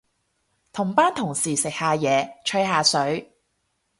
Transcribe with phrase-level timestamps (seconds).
[0.73, 3.37] 同班同事食下嘢，吹下水